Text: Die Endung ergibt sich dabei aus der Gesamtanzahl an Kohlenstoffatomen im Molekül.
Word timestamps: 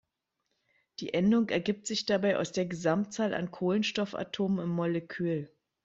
Die 0.99 1.13
Endung 1.13 1.49
ergibt 1.49 1.85
sich 1.85 2.07
dabei 2.07 2.39
aus 2.39 2.51
der 2.51 2.65
Gesamtanzahl 2.65 3.35
an 3.35 3.51
Kohlenstoffatomen 3.51 4.63
im 4.63 4.69
Molekül. 4.71 5.51